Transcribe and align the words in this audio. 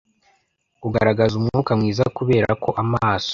Kugaragaza 0.81 1.33
umwuka 1.39 1.71
mwiza 1.79 2.03
kuberako 2.17 2.69
amaso 2.83 3.29